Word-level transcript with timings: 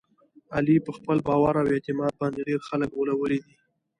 علي 0.55 0.77
په 0.85 0.91
خپل 0.97 1.17
باور 1.27 1.53
او 1.61 1.67
اعتماد 1.75 2.13
باندې 2.21 2.45
ډېر 2.49 2.59
خلک 2.67 2.89
غولولي 2.97 3.39
دي. 3.45 3.53